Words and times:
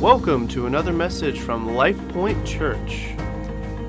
Welcome 0.00 0.46
to 0.48 0.66
another 0.68 0.92
message 0.92 1.40
from 1.40 1.74
Life 1.74 1.98
Point 2.10 2.46
Church, 2.46 3.08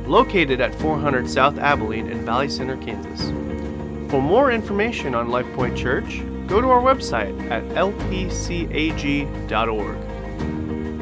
located 0.07 0.59
at 0.59 0.73
400 0.73 1.29
South 1.29 1.59
Abilene 1.59 2.07
in 2.07 2.25
Valley 2.25 2.49
Center, 2.49 2.77
Kansas. 2.77 3.29
For 4.09 4.19
more 4.19 4.51
information 4.51 5.13
on 5.13 5.29
Life 5.29 5.45
Point 5.53 5.77
Church, 5.77 6.23
go 6.47 6.61
to 6.61 6.67
our 6.67 6.81
website 6.81 7.39
at 7.51 7.63
lpcag.org. 7.75 8.23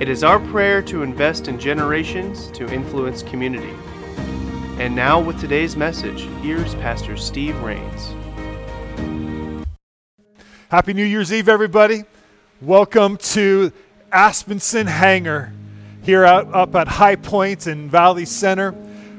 It 0.01 0.09
is 0.09 0.25
our 0.25 0.39
prayer 0.39 0.81
to 0.81 1.04
invest 1.04 1.47
in 1.47 1.57
generations 1.57 2.51
to 2.51 2.67
influence 2.67 3.23
community. 3.23 3.73
And 4.77 4.93
now, 4.93 5.21
with 5.21 5.39
today's 5.39 5.77
message, 5.77 6.27
here's 6.41 6.75
Pastor 6.75 7.15
Steve 7.15 7.57
Rains. 7.61 8.13
Happy 10.67 10.91
New 10.91 11.05
Year's 11.05 11.31
Eve, 11.31 11.47
everybody. 11.47 12.03
Welcome 12.59 13.15
to 13.17 13.71
Aspenson 14.17 14.88
Hangar 14.88 15.53
here 16.02 16.26
out, 16.26 16.52
up 16.52 16.73
at 16.73 16.88
High 16.88 17.17
and 17.67 17.91
Valley 17.91 18.26
Center. 18.26 18.73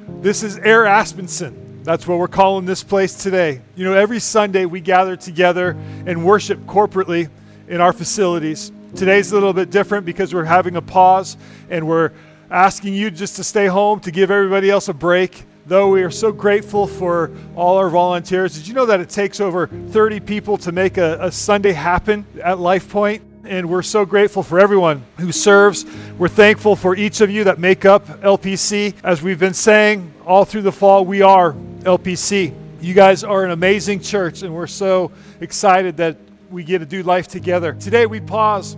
This 0.09 0.43
is 0.43 0.59
Air 0.59 0.87
Aspenson. 0.87 1.84
That's 1.84 2.05
what 2.05 2.19
we're 2.19 2.27
calling 2.27 2.66
this 2.66 2.83
place 2.83 3.15
today. 3.15 3.61
You 3.77 3.84
know, 3.84 3.95
every 3.95 4.19
Sunday 4.19 4.65
we 4.65 4.80
gather 4.80 5.15
together 5.15 5.77
and 6.05 6.24
worship 6.24 6.59
corporately 6.66 7.30
in 7.69 7.80
our 7.80 7.93
facilities. 7.93 8.73
Today's 8.97 9.30
a 9.30 9.34
little 9.34 9.52
bit 9.52 9.71
different 9.71 10.05
because 10.05 10.34
we're 10.34 10.43
having 10.43 10.74
a 10.74 10.83
pause 10.83 11.37
and 11.71 11.87
we're 11.87 12.10
asking 12.51 12.95
you 12.95 13.12
just 13.12 13.37
to 13.37 13.45
stay 13.45 13.69
home 13.69 14.01
to 14.01 14.10
give 14.10 14.33
everybody 14.33 14.69
else 14.69 14.88
a 14.88 14.95
break. 14.95 15.45
Though 15.66 15.91
we 15.91 16.02
are 16.02 16.10
so 16.10 16.33
grateful 16.33 16.88
for 16.88 17.30
all 17.55 17.77
our 17.77 17.88
volunteers, 17.88 18.57
did 18.57 18.66
you 18.66 18.74
know 18.74 18.87
that 18.87 18.99
it 18.99 19.10
takes 19.10 19.38
over 19.38 19.69
30 19.69 20.19
people 20.19 20.59
to 20.59 20.73
make 20.73 20.99
a, 20.99 21.19
a 21.21 21.30
Sunday 21.30 21.73
happen 21.73 22.27
at 22.43 22.59
Life 22.59 22.91
Point? 22.91 23.27
And 23.48 23.69
we're 23.69 23.83
so 23.83 24.05
grateful 24.05 24.43
for 24.43 24.61
everyone 24.61 25.05
who 25.19 25.33
serves. 25.33 25.87
We're 26.19 26.29
thankful 26.29 26.77
for 26.77 26.95
each 26.95 27.21
of 27.21 27.30
you 27.30 27.45
that 27.45 27.59
make 27.59 27.85
up 27.85 28.07
LPC. 28.07 28.95
As 29.02 29.23
we've 29.23 29.38
been 29.38 29.54
saying 29.54 30.13
all 30.27 30.45
through 30.45 30.63
the 30.63 30.73
fall, 30.73 31.04
we 31.04 31.23
are 31.23 31.54
LPC. 31.80 32.54
You 32.80 32.95
guys 32.95 33.24
are 33.24 33.45
an 33.45 33.51
amazing 33.51 34.01
church, 34.01 34.43
and 34.43 34.54
we're 34.54 34.66
so 34.66 35.10
excited 35.41 35.96
that 35.96 36.16
we 36.51 36.63
get 36.63 36.79
to 36.80 36.87
do 36.87 37.02
life 37.02 37.26
together. 37.26 37.73
Today, 37.73 38.07
we 38.07 38.21
pause 38.21 38.76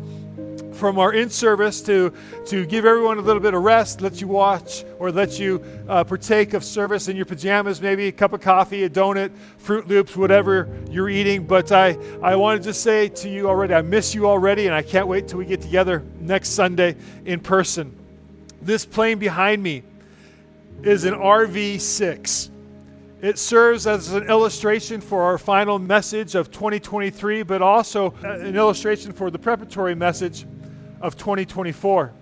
from 0.80 0.98
our 0.98 1.12
in 1.12 1.28
service 1.28 1.82
to, 1.82 2.10
to 2.46 2.64
give 2.64 2.86
everyone 2.86 3.18
a 3.18 3.20
little 3.20 3.42
bit 3.42 3.52
of 3.52 3.62
rest, 3.62 4.00
let 4.00 4.18
you 4.18 4.26
watch 4.26 4.82
or 4.98 5.12
let 5.12 5.38
you 5.38 5.62
uh, 5.86 6.02
partake 6.02 6.54
of 6.54 6.64
service 6.64 7.06
in 7.06 7.16
your 7.16 7.26
pajamas, 7.26 7.82
maybe 7.82 8.06
a 8.06 8.12
cup 8.12 8.32
of 8.32 8.40
coffee, 8.40 8.84
a 8.84 8.88
donut, 8.88 9.30
Fruit 9.58 9.86
Loops, 9.86 10.16
whatever 10.16 10.68
you're 10.90 11.10
eating. 11.10 11.46
But 11.46 11.70
I, 11.70 11.98
I 12.22 12.34
want 12.36 12.62
to 12.62 12.70
just 12.70 12.82
say 12.82 13.08
to 13.08 13.28
you 13.28 13.46
already, 13.46 13.74
I 13.74 13.82
miss 13.82 14.14
you 14.14 14.26
already, 14.26 14.66
and 14.66 14.74
I 14.74 14.80
can't 14.80 15.06
wait 15.06 15.28
till 15.28 15.38
we 15.38 15.44
get 15.44 15.60
together 15.60 16.02
next 16.18 16.50
Sunday 16.50 16.96
in 17.26 17.40
person. 17.40 17.94
This 18.62 18.86
plane 18.86 19.18
behind 19.18 19.62
me 19.62 19.82
is 20.82 21.04
an 21.04 21.12
RV 21.12 21.78
6. 21.78 22.50
It 23.20 23.38
serves 23.38 23.86
as 23.86 24.14
an 24.14 24.30
illustration 24.30 25.02
for 25.02 25.24
our 25.24 25.36
final 25.36 25.78
message 25.78 26.34
of 26.34 26.50
2023, 26.50 27.42
but 27.42 27.60
also 27.60 28.14
an 28.22 28.56
illustration 28.56 29.12
for 29.12 29.30
the 29.30 29.38
preparatory 29.38 29.94
message 29.94 30.46
of 31.00 31.16
2024. 31.16 32.12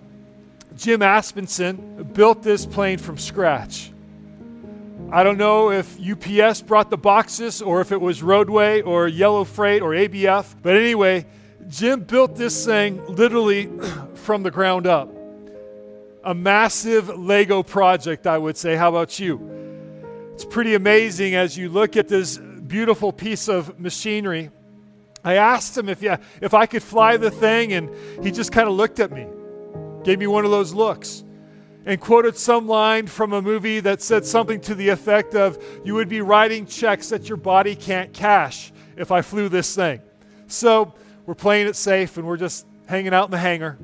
Jim 0.77 1.01
Aspenson 1.01 2.13
built 2.13 2.43
this 2.43 2.65
plane 2.65 2.97
from 2.97 3.17
scratch. 3.17 3.91
I 5.11 5.23
don't 5.23 5.37
know 5.37 5.71
if 5.71 5.97
UPS 5.99 6.61
brought 6.61 6.89
the 6.89 6.97
boxes 6.97 7.61
or 7.61 7.81
if 7.81 7.91
it 7.91 7.99
was 7.99 8.21
Roadway 8.21 8.81
or 8.81 9.07
Yellow 9.07 9.43
Freight 9.43 9.81
or 9.81 9.89
ABF, 9.89 10.55
but 10.61 10.75
anyway, 10.75 11.25
Jim 11.67 12.01
built 12.01 12.35
this 12.35 12.65
thing 12.65 13.03
literally 13.07 13.69
from 14.13 14.43
the 14.43 14.51
ground 14.51 14.85
up. 14.85 15.09
A 16.23 16.33
massive 16.33 17.09
Lego 17.17 17.63
project, 17.63 18.27
I 18.27 18.37
would 18.37 18.57
say. 18.57 18.75
How 18.75 18.89
about 18.89 19.19
you? 19.19 20.29
It's 20.33 20.45
pretty 20.45 20.75
amazing 20.75 21.33
as 21.33 21.57
you 21.57 21.69
look 21.69 21.97
at 21.97 22.07
this 22.07 22.37
beautiful 22.37 23.11
piece 23.11 23.49
of 23.49 23.79
machinery 23.79 24.51
I 25.23 25.35
asked 25.35 25.77
him 25.77 25.89
if, 25.89 26.01
yeah, 26.01 26.17
if 26.41 26.53
I 26.53 26.65
could 26.65 26.83
fly 26.83 27.17
the 27.17 27.31
thing, 27.31 27.73
and 27.73 27.89
he 28.23 28.31
just 28.31 28.51
kind 28.51 28.67
of 28.67 28.75
looked 28.75 28.99
at 28.99 29.11
me, 29.11 29.27
gave 30.03 30.19
me 30.19 30.27
one 30.27 30.45
of 30.45 30.51
those 30.51 30.73
looks, 30.73 31.23
and 31.85 31.99
quoted 31.99 32.37
some 32.37 32.67
line 32.67 33.07
from 33.07 33.33
a 33.33 33.41
movie 33.41 33.79
that 33.81 34.01
said 34.01 34.25
something 34.25 34.61
to 34.61 34.75
the 34.75 34.89
effect 34.89 35.35
of, 35.35 35.61
You 35.83 35.95
would 35.95 36.09
be 36.09 36.21
writing 36.21 36.65
checks 36.65 37.09
that 37.09 37.27
your 37.27 37.37
body 37.37 37.75
can't 37.75 38.13
cash 38.13 38.71
if 38.95 39.11
I 39.11 39.21
flew 39.21 39.49
this 39.49 39.75
thing. 39.75 40.01
So 40.47 40.93
we're 41.25 41.35
playing 41.35 41.67
it 41.67 41.75
safe, 41.75 42.17
and 42.17 42.25
we're 42.25 42.37
just 42.37 42.65
hanging 42.87 43.13
out 43.13 43.25
in 43.25 43.31
the 43.31 43.37
hangar. 43.37 43.77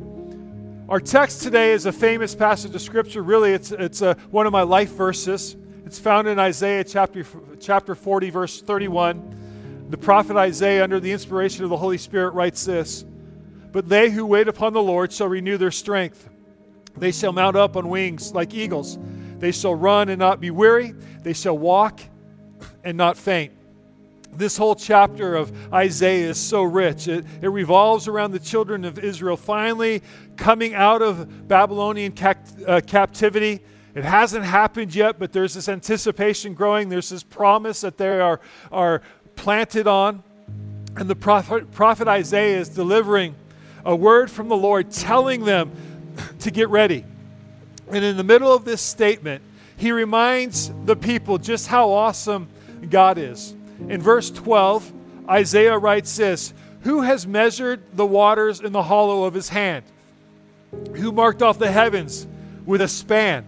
Our 0.88 1.00
text 1.00 1.42
today 1.42 1.72
is 1.72 1.86
a 1.86 1.92
famous 1.92 2.36
passage 2.36 2.76
of 2.76 2.82
Scripture. 2.82 3.24
Really, 3.24 3.54
it's, 3.54 3.72
it's 3.72 4.02
a, 4.02 4.14
one 4.30 4.46
of 4.46 4.54
my 4.54 4.62
life 4.62 4.92
verses. 4.92 5.56
It's 5.86 6.00
found 6.00 6.28
in 6.28 6.38
Isaiah 6.40 6.84
chapter, 6.84 7.26
chapter 7.60 7.96
40, 7.96 8.30
verse 8.30 8.62
31. 8.62 9.35
The 9.90 9.98
prophet 9.98 10.36
Isaiah, 10.36 10.84
under 10.84 11.00
the 11.00 11.12
inspiration 11.12 11.64
of 11.64 11.70
the 11.70 11.78
Holy 11.78 12.00
Spirit, 12.00 12.32
writes 12.32 12.66
this 12.66 13.04
But 13.72 13.88
they 13.88 14.10
who 14.10 14.26
wait 14.26 14.48
upon 14.48 14.74
the 14.74 14.82
Lord 14.82 15.14
shall 15.14 15.28
renew 15.28 15.58
their 15.58 15.72
strength. 15.72 16.28
They 16.98 17.12
shall 17.12 17.34
mount 17.34 17.56
up 17.56 17.76
on 17.78 17.90
wings 17.90 18.34
like 18.34 18.54
eagles. 18.54 18.98
They 19.38 19.52
shall 19.52 19.76
run 19.76 20.10
and 20.10 20.18
not 20.18 20.40
be 20.40 20.50
weary. 20.50 20.94
They 21.22 21.34
shall 21.34 21.58
walk 21.58 22.00
and 22.84 22.98
not 22.98 23.18
faint. 23.18 23.52
This 24.32 24.58
whole 24.58 24.76
chapter 24.76 25.36
of 25.36 25.74
Isaiah 25.74 26.30
is 26.30 26.40
so 26.40 26.64
rich. 26.64 27.08
It, 27.08 27.26
it 27.42 27.48
revolves 27.48 28.08
around 28.08 28.32
the 28.32 28.40
children 28.40 28.86
of 28.86 29.00
Israel 29.00 29.38
finally 29.38 30.02
coming 30.36 30.74
out 30.74 31.02
of 31.02 31.48
Babylonian 31.48 32.14
uh, 32.68 32.82
captivity. 32.86 33.62
It 33.94 34.04
hasn't 34.04 34.44
happened 34.44 34.94
yet, 34.94 35.20
but 35.20 35.32
there's 35.32 35.54
this 35.54 35.70
anticipation 35.70 36.54
growing. 36.54 36.90
There's 36.90 37.10
this 37.10 37.24
promise 37.24 37.82
that 37.82 37.98
they 37.98 38.20
are, 38.20 38.42
are 38.72 39.02
planted 39.36 39.88
on. 39.88 40.24
And 40.96 41.10
the 41.10 41.16
prophet, 41.16 41.72
prophet 41.72 42.08
Isaiah 42.08 42.60
is 42.60 42.70
delivering 42.70 43.36
a 43.84 43.96
word 43.96 44.32
from 44.32 44.48
the 44.48 44.56
Lord 44.56 44.92
telling 44.92 45.44
them 45.44 45.72
to 46.40 46.52
get 46.52 46.70
ready. 46.70 47.06
And 47.92 48.04
in 48.04 48.18
the 48.18 48.24
middle 48.24 48.54
of 48.54 48.66
this 48.66 48.82
statement, 48.82 49.44
he 49.78 49.92
reminds 49.92 50.72
the 50.86 50.96
people 50.96 51.38
just 51.38 51.68
how 51.68 51.92
awesome 51.92 52.48
God 52.90 53.18
is. 53.18 53.56
In 53.90 54.02
verse 54.02 54.32
12, 54.32 54.92
Isaiah 55.30 55.78
writes 55.78 56.16
this 56.16 56.54
Who 56.82 57.02
has 57.02 57.28
measured 57.28 57.84
the 57.94 58.06
waters 58.06 58.62
in 58.62 58.72
the 58.72 58.84
hollow 58.84 59.26
of 59.26 59.34
his 59.34 59.50
hand? 59.50 59.84
Who 60.96 61.12
marked 61.12 61.42
off 61.42 61.60
the 61.60 61.72
heavens 61.72 62.28
with 62.66 62.82
a 62.82 62.88
span? 62.88 63.48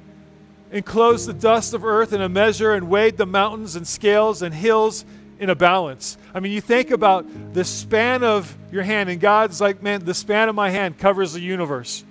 Enclosed 0.72 1.28
the 1.28 1.34
dust 1.34 1.74
of 1.74 1.86
earth 1.86 2.12
in 2.12 2.22
a 2.22 2.28
measure 2.28 2.74
and 2.74 2.90
weighed 2.90 3.18
the 3.18 3.26
mountains 3.26 3.76
and 3.76 3.88
scales 3.88 4.42
and 4.42 4.54
hills 4.54 5.06
in 5.40 5.50
a 5.50 5.56
balance. 5.56 6.18
I 6.34 6.40
mean, 6.40 6.52
you 6.52 6.62
think 6.62 6.92
about 6.92 7.26
the 7.54 7.64
span 7.64 8.24
of 8.24 8.56
your 8.72 8.84
hand, 8.84 9.10
and 9.10 9.20
God's 9.20 9.62
like, 9.62 9.82
man, 9.82 10.04
the 10.04 10.14
span 10.14 10.50
of 10.50 10.56
my 10.56 10.70
hand 10.70 10.98
covers 10.98 11.34
the 11.34 11.42
universe. 11.42 12.04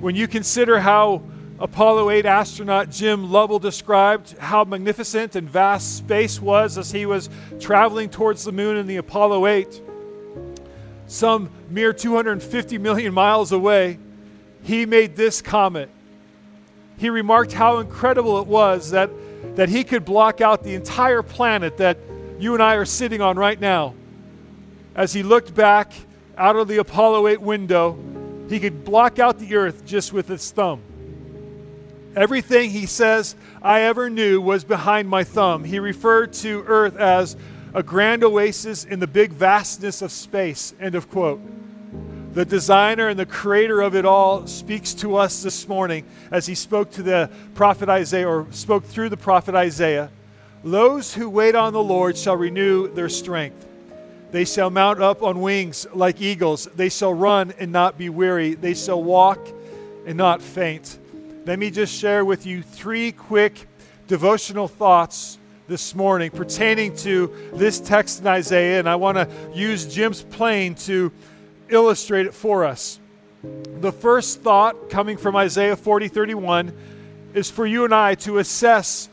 When 0.00 0.16
you 0.16 0.26
consider 0.26 0.80
how 0.80 1.22
Apollo 1.58 2.10
8 2.10 2.26
astronaut 2.26 2.90
Jim 2.90 3.30
Lovell 3.30 3.58
described 3.58 4.36
how 4.38 4.64
magnificent 4.64 5.36
and 5.36 5.48
vast 5.48 5.96
space 5.96 6.40
was 6.40 6.76
as 6.76 6.90
he 6.90 7.06
was 7.06 7.28
traveling 7.60 8.08
towards 8.08 8.44
the 8.44 8.52
moon 8.52 8.76
in 8.76 8.86
the 8.86 8.96
Apollo 8.96 9.46
8, 9.46 9.82
some 11.06 11.50
mere 11.70 11.92
250 11.92 12.78
million 12.78 13.14
miles 13.14 13.52
away, 13.52 13.98
he 14.62 14.86
made 14.86 15.14
this 15.14 15.42
comment. 15.42 15.90
He 16.96 17.10
remarked 17.10 17.52
how 17.52 17.78
incredible 17.78 18.40
it 18.40 18.46
was 18.46 18.90
that, 18.90 19.10
that 19.56 19.68
he 19.68 19.84
could 19.84 20.04
block 20.04 20.40
out 20.40 20.62
the 20.64 20.74
entire 20.74 21.22
planet 21.22 21.76
that 21.76 21.98
you 22.42 22.54
and 22.54 22.62
I 22.62 22.74
are 22.74 22.84
sitting 22.84 23.20
on 23.20 23.36
right 23.36 23.60
now, 23.60 23.94
as 24.96 25.12
he 25.12 25.22
looked 25.22 25.54
back 25.54 25.92
out 26.36 26.56
of 26.56 26.66
the 26.66 26.78
Apollo 26.78 27.28
8 27.28 27.40
window, 27.40 27.96
he 28.48 28.58
could 28.58 28.84
block 28.84 29.18
out 29.20 29.38
the 29.38 29.54
earth 29.54 29.86
just 29.86 30.12
with 30.12 30.26
his 30.26 30.50
thumb. 30.50 30.82
Everything 32.16 32.70
he 32.70 32.86
says 32.86 33.36
I 33.62 33.82
ever 33.82 34.10
knew 34.10 34.40
was 34.40 34.64
behind 34.64 35.08
my 35.08 35.24
thumb. 35.24 35.62
He 35.62 35.78
referred 35.78 36.32
to 36.34 36.64
earth 36.66 36.96
as 36.96 37.36
a 37.72 37.82
grand 37.82 38.24
oasis 38.24 38.84
in 38.84 38.98
the 38.98 39.06
big 39.06 39.32
vastness 39.32 40.02
of 40.02 40.10
space. 40.10 40.74
End 40.80 40.94
of 40.94 41.08
quote. 41.08 41.40
The 42.34 42.44
designer 42.44 43.08
and 43.08 43.18
the 43.18 43.26
creator 43.26 43.80
of 43.80 43.94
it 43.94 44.04
all 44.04 44.46
speaks 44.46 44.94
to 44.94 45.16
us 45.16 45.42
this 45.42 45.68
morning 45.68 46.04
as 46.30 46.46
he 46.46 46.54
spoke 46.54 46.90
to 46.92 47.02
the 47.02 47.30
prophet 47.54 47.88
Isaiah 47.88 48.28
or 48.28 48.46
spoke 48.50 48.84
through 48.84 49.10
the 49.10 49.16
prophet 49.16 49.54
Isaiah. 49.54 50.10
Those 50.64 51.12
who 51.12 51.28
wait 51.28 51.54
on 51.56 51.72
the 51.72 51.82
Lord 51.82 52.16
shall 52.16 52.36
renew 52.36 52.86
their 52.86 53.08
strength. 53.08 53.66
They 54.30 54.44
shall 54.44 54.70
mount 54.70 55.02
up 55.02 55.22
on 55.22 55.40
wings 55.40 55.86
like 55.92 56.20
eagles. 56.20 56.66
They 56.76 56.88
shall 56.88 57.12
run 57.12 57.52
and 57.58 57.72
not 57.72 57.98
be 57.98 58.08
weary. 58.08 58.54
They 58.54 58.74
shall 58.74 59.02
walk 59.02 59.46
and 60.06 60.16
not 60.16 60.40
faint. 60.40 60.98
Let 61.44 61.58
me 61.58 61.70
just 61.70 61.92
share 61.92 62.24
with 62.24 62.46
you 62.46 62.62
three 62.62 63.10
quick 63.10 63.66
devotional 64.06 64.68
thoughts 64.68 65.38
this 65.66 65.94
morning 65.94 66.30
pertaining 66.30 66.94
to 66.98 67.34
this 67.54 67.80
text 67.80 68.20
in 68.20 68.26
Isaiah, 68.26 68.78
and 68.78 68.88
I 68.88 68.94
want 68.94 69.16
to 69.16 69.28
use 69.52 69.92
Jim's 69.92 70.22
plane 70.22 70.76
to 70.76 71.10
illustrate 71.68 72.26
it 72.26 72.34
for 72.34 72.64
us. 72.64 73.00
The 73.42 73.90
first 73.90 74.42
thought 74.42 74.90
coming 74.90 75.16
from 75.16 75.34
Isaiah 75.34 75.76
40 75.76 76.08
31 76.08 76.72
is 77.34 77.50
for 77.50 77.66
you 77.66 77.84
and 77.84 77.94
I 77.94 78.14
to 78.16 78.38
assess 78.38 79.08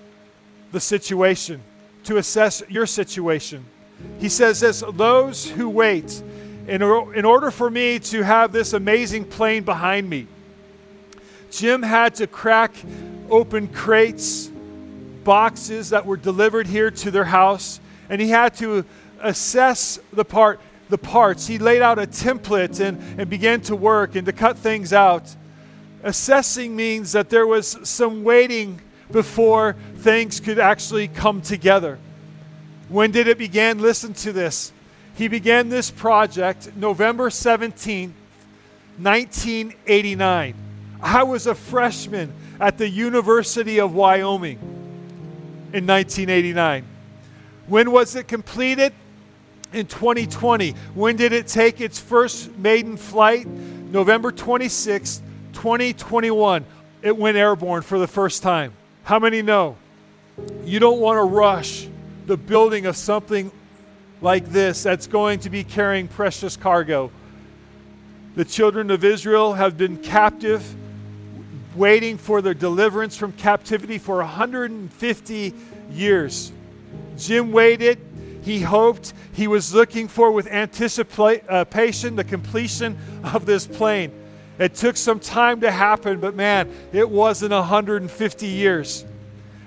the 0.72 0.80
situation, 0.80 1.62
to 2.06 2.18
assess 2.18 2.64
your 2.70 2.86
situation. 2.86 3.66
He 4.20 4.30
says 4.30 4.60
this 4.60 4.84
those 4.94 5.50
who 5.50 5.70
wait, 5.70 6.22
in, 6.68 6.82
in 6.82 7.26
order 7.26 7.52
for 7.52 7.70
me 7.70 8.00
to 8.00 8.24
have 8.24 8.52
this 8.52 8.74
amazing 8.74 9.26
plane 9.26 9.64
behind 9.64 10.10
me, 10.10 10.28
Jim 11.52 11.82
had 11.82 12.16
to 12.16 12.28
crack 12.28 12.74
open 13.30 13.68
crates, 13.68 14.52
boxes 15.24 15.90
that 15.90 16.06
were 16.06 16.18
delivered 16.18 16.68
here 16.68 16.92
to 16.92 17.12
their 17.12 17.26
house, 17.26 17.80
and 18.10 18.22
he 18.22 18.30
had 18.30 18.56
to 18.56 18.86
assess 19.22 20.00
the 20.14 20.26
part 20.26 20.60
the 20.90 20.98
parts. 20.98 21.46
He 21.46 21.60
laid 21.60 21.82
out 21.82 22.00
a 22.00 22.08
template 22.08 22.80
and, 22.80 23.20
and 23.20 23.30
began 23.30 23.62
to 23.62 23.76
work 23.76 24.16
and 24.16 24.26
to 24.26 24.34
cut 24.34 24.58
things 24.58 24.92
out. 24.92 25.36
Assessing 26.04 26.76
means 26.76 27.12
that 27.12 27.30
there 27.30 27.46
was 27.46 27.78
some 27.88 28.24
waiting 28.24 28.82
before 29.12 29.76
things 29.98 30.40
could 30.40 30.60
actually 30.60 31.08
come 31.08 31.42
together. 31.42 31.98
When 32.88 33.12
did 33.12 33.28
it 33.28 33.38
begin? 33.38 33.80
Listen 33.80 34.14
to 34.16 34.32
this. 34.32 34.72
He 35.16 35.28
began 35.28 35.70
this 35.70 35.92
project 35.92 36.76
November 36.76 37.30
17, 37.30 38.14
1989. 38.98 40.56
I 41.02 41.24
was 41.24 41.48
a 41.48 41.56
freshman 41.56 42.34
at 42.60 42.78
the 42.78 42.90
University 42.90 43.80
of 43.80 43.94
Wyoming 43.94 44.58
in 45.74 45.86
1989. 45.86 46.86
When 47.68 47.92
was 47.92 48.16
it 48.16 48.28
completed? 48.28 48.94
In 49.72 49.86
2020. 49.86 50.72
When 50.96 51.16
did 51.16 51.32
it 51.32 51.48
take 51.48 51.80
its 51.80 52.00
first 52.00 52.58
maiden 52.58 52.98
flight? 52.98 53.46
November 53.46 54.32
26, 54.32 55.22
2021. 55.54 56.66
It 57.04 57.16
went 57.16 57.38
airborne 57.38 57.84
for 57.84 58.00
the 58.00 58.08
first 58.08 58.42
time. 58.42 58.74
How 59.10 59.18
many 59.18 59.42
know? 59.42 59.76
You 60.64 60.78
don't 60.78 61.00
want 61.00 61.18
to 61.18 61.24
rush 61.24 61.88
the 62.28 62.38
building 62.38 62.86
of 62.86 62.96
something 62.96 63.52
like 64.22 64.46
this 64.50 64.84
that's 64.84 65.08
going 65.08 65.40
to 65.40 65.50
be 65.50 65.64
carrying 65.64 66.08
precious 66.08 66.56
cargo. 66.56 67.10
The 68.36 68.46
children 68.46 68.92
of 68.92 69.04
Israel 69.04 69.54
have 69.54 69.80
been 69.80 69.98
captive, 69.98 70.64
waiting 71.74 72.20
for 72.20 72.44
their 72.44 72.54
deliverance 72.54 73.18
from 73.18 73.32
captivity 73.32 73.98
for 73.98 74.18
150 74.18 75.54
years. 75.92 76.52
Jim 77.18 77.52
waited. 77.52 77.98
He 78.44 78.62
hoped. 78.62 79.14
He 79.34 79.48
was 79.48 79.74
looking 79.74 80.08
for, 80.08 80.32
with 80.32 80.46
anticipation, 80.46 81.50
uh, 81.50 81.64
the 81.64 82.26
completion 82.30 82.96
of 83.24 83.48
this 83.48 83.66
plane. 83.66 84.12
It 84.60 84.76
took 84.76 84.98
some 84.98 85.22
time 85.22 85.62
to 85.62 85.72
happen, 85.72 86.20
but 86.20 86.36
man, 86.36 86.70
it 86.92 87.10
wasn't 87.10 87.54
150 87.54 88.46
years. 88.46 89.06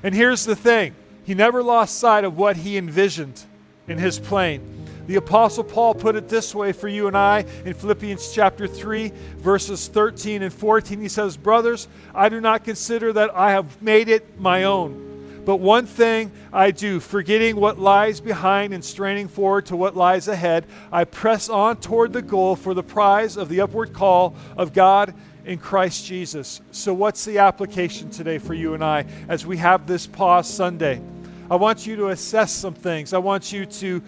And 0.03 0.15
here's 0.15 0.45
the 0.45 0.55
thing 0.55 0.95
he 1.25 1.35
never 1.35 1.63
lost 1.63 1.99
sight 1.99 2.25
of 2.25 2.37
what 2.37 2.57
he 2.57 2.77
envisioned 2.77 3.43
in 3.89 3.99
his 3.99 4.19
plane. 4.19 4.81
The 5.07 5.17
Apostle 5.17 5.65
Paul 5.65 5.95
put 5.95 6.15
it 6.15 6.29
this 6.29 6.55
way 6.55 6.73
for 6.73 6.89
you 6.89 7.09
and 7.09 7.17
I 7.17 7.45
in 7.65 7.75
Philippians 7.75 8.33
chapter 8.33 8.69
3, 8.69 9.13
verses 9.39 9.89
13 9.89 10.43
and 10.43 10.53
14. 10.53 11.01
He 11.01 11.09
says, 11.09 11.37
Brothers, 11.37 11.89
I 12.15 12.29
do 12.29 12.41
not 12.41 12.65
consider 12.65 13.13
that 13.15 13.35
I 13.35 13.51
have 13.51 13.83
made 13.83 14.09
it 14.09 14.39
my 14.39 14.65
own. 14.65 15.12
But 15.45 15.57
one 15.57 15.87
thing 15.87 16.31
I 16.53 16.71
do, 16.71 17.01
forgetting 17.01 17.57
what 17.57 17.79
lies 17.79 18.21
behind 18.21 18.73
and 18.73 18.85
straining 18.85 19.27
forward 19.27 19.67
to 19.67 19.77
what 19.77 19.97
lies 19.97 20.29
ahead, 20.29 20.67
I 20.93 21.05
press 21.05 21.49
on 21.49 21.79
toward 21.79 22.13
the 22.13 22.23
goal 22.23 22.55
for 22.55 22.75
the 22.75 22.83
prize 22.83 23.37
of 23.37 23.49
the 23.49 23.61
upward 23.61 23.93
call 23.93 24.37
of 24.57 24.73
God 24.73 25.15
in 25.45 25.59
Christ 25.59 26.07
Jesus. 26.07 26.61
So, 26.71 26.95
what's 26.95 27.25
the 27.25 27.39
application 27.39 28.11
today 28.11 28.39
for 28.39 28.55
you 28.55 28.75
and 28.75 28.85
I 28.85 29.07
as 29.29 29.45
we 29.45 29.57
have 29.57 29.87
this 29.87 30.07
pause 30.07 30.49
Sunday? 30.49 31.03
I 31.51 31.57
want 31.57 31.87
you 31.87 31.97
to 31.97 32.09
assess 32.09 32.53
some 32.53 32.75
things. 32.75 33.13
I 33.13 33.19
want 33.19 33.53
you 33.53 33.67
to 33.67 34.01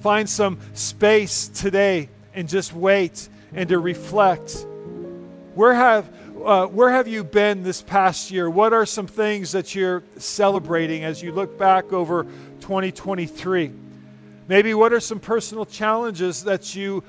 find 0.00 0.28
some 0.28 0.58
space 0.74 1.46
today 1.48 2.08
and 2.34 2.48
just 2.48 2.72
wait 2.72 3.28
and 3.54 3.68
to 3.68 3.78
reflect. 3.78 4.66
Where 5.54 5.74
have, 5.74 6.10
uh, 6.46 6.66
where 6.66 6.90
have 6.90 7.08
you 7.08 7.24
been 7.24 7.62
this 7.62 7.82
past 7.82 8.30
year? 8.30 8.48
What 8.48 8.72
are 8.72 8.86
some 8.86 9.06
things 9.06 9.52
that 9.52 9.74
you're 9.74 10.02
celebrating 10.18 11.04
as 11.04 11.22
you 11.22 11.32
look 11.32 11.58
back 11.58 11.92
over 11.92 12.24
2023? 12.60 13.72
Maybe 14.48 14.74
what 14.74 14.92
are 14.92 15.00
some 15.00 15.20
personal 15.20 15.64
challenges 15.64 16.44
that 16.44 16.74
you 16.74 17.04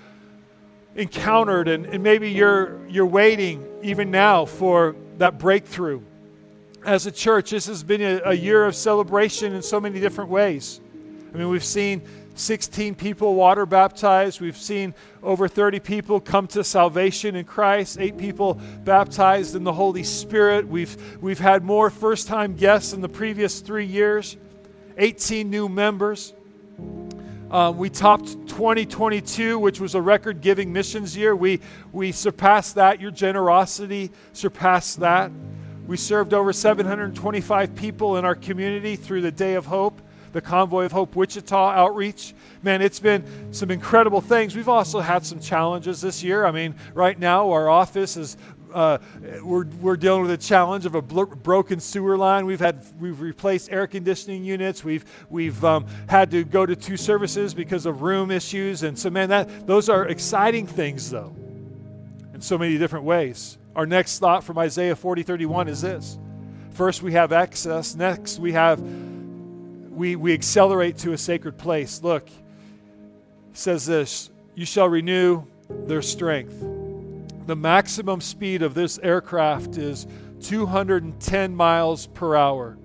encountered 0.96 1.68
and, 1.68 1.86
and 1.88 2.04
maybe 2.04 2.30
you're 2.30 2.80
you're 2.88 3.06
waiting 3.06 3.66
even 3.82 4.12
now 4.12 4.46
for 4.46 4.96
that 5.18 5.40
breakthrough 5.40 6.00
as 6.86 7.08
a 7.08 7.12
church 7.12 7.50
this 7.50 7.66
has 7.66 7.84
been 7.84 8.02
a, 8.02 8.22
a, 8.26 8.34
year 8.34 8.66
of 8.66 8.76
celebration 8.76 9.56
in 9.56 9.62
so 9.64 9.80
many 9.80 10.00
different 10.00 10.30
ways 10.30 10.80
i 11.34 11.38
mean 11.38 11.50
we've 11.50 11.64
seen 11.64 12.00
16 12.36 12.96
people 12.96 13.36
water 13.36 13.66
baptized 13.66 14.42
we've 14.42 14.58
seen 14.58 14.94
over 15.22 15.48
30 15.48 15.80
people 15.80 16.20
come 16.20 16.48
to 16.48 16.64
salvation 16.64 17.36
in 17.36 17.46
christ 17.46 17.98
eight 18.00 18.18
people 18.18 18.56
baptized 18.84 19.56
in 19.56 19.64
the 19.64 19.74
holy 19.74 20.04
spirit 20.04 20.68
we've 20.68 21.22
we've 21.22 21.40
had 21.40 21.64
more 21.64 21.90
first 21.90 22.28
time 22.28 22.56
guests 22.56 22.94
in 22.94 23.02
the 23.02 23.10
previous 23.10 23.60
three 23.60 23.86
years 23.86 24.36
18 24.98 25.50
new 25.50 25.70
members 25.70 26.34
um, 27.54 27.78
we 27.78 27.92
topped 27.92 28.30
2022, 28.48 29.60
which 29.60 29.80
was 29.80 29.94
a 29.94 30.02
record 30.02 30.42
giving 30.42 30.74
missions 30.74 31.16
year. 31.16 31.36
We, 31.36 31.62
we 31.92 32.12
surpassed 32.12 32.74
that. 32.76 33.00
Your 33.00 33.12
generosity 33.12 34.12
surpassed 34.32 35.02
that. 35.02 35.32
We 35.86 35.96
served 35.96 36.34
over 36.34 36.52
725 36.52 37.76
people 37.76 38.18
in 38.18 38.26
our 38.26 38.34
community 38.34 38.96
through 38.96 39.22
the 39.22 39.32
Day 39.32 39.54
of 39.54 39.68
Hope, 39.68 40.02
the 40.34 40.42
Convoy 40.42 40.86
of 40.86 40.92
Hope 40.92 41.16
Wichita 41.16 41.72
outreach. 41.72 42.34
Man, 42.62 42.82
it's 42.82 43.00
been 43.00 43.54
some 43.54 43.72
incredible 43.72 44.20
things. 44.20 44.56
We've 44.56 44.68
also 44.68 45.00
had 45.00 45.26
some 45.26 45.40
challenges 45.40 46.02
this 46.02 46.24
year. 46.24 46.46
I 46.46 46.52
mean, 46.52 46.76
right 46.94 47.18
now, 47.18 47.52
our 47.52 47.70
office 47.70 48.18
is 48.18 48.36
uh, 48.74 48.98
we're, 49.44 49.66
we're 49.80 49.96
dealing 49.96 50.24
with 50.24 50.32
a 50.32 50.38
challenge 50.38 50.88
of 50.88 50.96
a 50.96 51.02
blo- 51.02 51.28
broken 51.28 51.80
sewer 51.80 52.18
line. 52.18 52.48
We've 52.48 52.60
had 52.60 52.84
we've 53.00 53.22
replaced 53.22 53.72
air 53.72 53.86
conditioning 53.86 54.44
units. 54.44 54.84
We've 54.84 55.06
we've 55.30 55.64
um, 55.64 55.86
had 56.10 56.32
to 56.32 56.44
go 56.44 56.66
to 56.66 56.76
two 56.76 56.98
services 56.98 57.54
because 57.54 57.86
of 57.86 58.02
room 58.02 58.32
issues. 58.32 58.82
And 58.82 58.98
so, 58.98 59.12
man, 59.12 59.30
that 59.30 59.68
those 59.68 59.90
are 59.90 60.08
exciting 60.08 60.66
things, 60.66 61.10
though, 61.12 61.36
in 62.34 62.42
so 62.42 62.58
many 62.58 62.78
different 62.80 63.06
ways. 63.06 63.60
Our 63.76 63.86
next 63.86 64.20
thought 64.20 64.44
from 64.44 64.58
Isaiah 64.58 64.96
40, 64.96 65.24
31 65.24 65.68
is 65.68 65.82
this. 65.82 66.18
First, 66.72 67.04
we 67.04 67.14
have 67.14 67.32
access. 67.32 67.96
Next, 67.96 68.40
we 68.40 68.54
have 68.54 68.80
we 69.94 70.16
we 70.16 70.34
accelerate 70.34 70.98
to 71.00 71.14
a 71.14 71.18
sacred 71.18 71.58
place. 71.58 72.02
Look, 72.02 72.28
says 73.54 73.86
this: 73.86 74.30
You 74.56 74.66
shall 74.66 74.90
renew 74.90 75.44
their 75.70 76.02
strength. 76.02 76.60
The 77.46 77.56
maximum 77.56 78.22
speed 78.22 78.62
of 78.62 78.74
this 78.74 79.00
aircraft 79.00 79.78
is 79.78 80.08
210 80.42 81.56
miles 81.56 82.08
per 82.08 82.36
hour. 82.36 82.78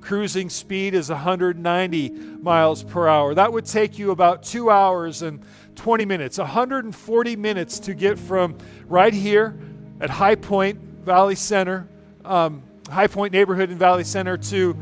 Cruising 0.00 0.50
speed 0.50 0.94
is 0.94 1.08
190 1.08 2.10
miles 2.10 2.82
per 2.82 3.08
hour. 3.08 3.34
That 3.34 3.52
would 3.52 3.64
take 3.64 3.98
you 3.98 4.10
about 4.10 4.42
two 4.42 4.68
hours 4.68 5.22
and 5.22 5.42
20 5.76 6.04
minutes, 6.04 6.38
140 6.38 7.36
minutes 7.36 7.78
to 7.80 7.94
get 7.94 8.18
from 8.18 8.58
right 8.86 9.14
here 9.14 9.56
at 10.00 10.10
High 10.10 10.34
Point 10.34 10.78
Valley 11.04 11.36
Center, 11.36 11.88
um, 12.24 12.62
High 12.90 13.06
Point 13.06 13.32
neighborhood 13.32 13.70
in 13.70 13.78
Valley 13.78 14.04
Center 14.04 14.36
to 14.36 14.76